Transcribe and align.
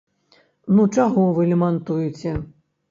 Ну 0.79 0.87
чаго 0.97 1.29
вы 1.37 1.47
лямантуеце? 1.53 2.39